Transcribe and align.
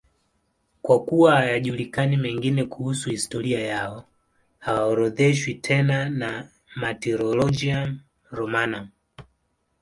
Kwa 0.81 1.03
kuwa 1.05 1.35
hayajulikani 1.35 2.17
mengine 2.17 2.63
kuhusu 2.65 3.09
historia 3.09 3.59
yao, 3.59 4.05
hawaorodheshwi 4.59 5.53
tena 5.55 6.09
na 6.09 6.49
Martyrologium 6.75 7.99
Romanum. 8.31 8.89